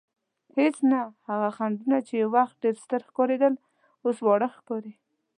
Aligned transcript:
هېڅ 0.57 0.75
نه، 0.91 1.01
هغه 1.27 1.49
خنډونه 1.55 1.97
چې 2.07 2.13
یو 2.21 2.29
وخت 2.37 2.55
ډېر 2.63 2.75
ستر 2.83 3.01
ښکارېدل 3.07 3.53
اوس 4.05 4.17
واړه 4.25 4.49
ښکاري. 4.57 4.93